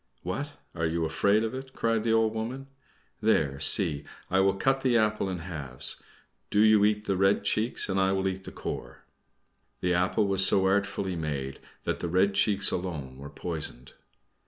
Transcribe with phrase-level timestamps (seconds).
[0.23, 0.57] "What!
[0.73, 2.65] are you afraid of it?" cried the old woman.
[3.21, 6.01] "There, see I will cut the apple in halves;
[6.49, 9.03] do you eat the red cheeks, and I will eat the core."
[9.81, 13.93] (The apple was so artfully made that the red cheeks alone were poisoned.)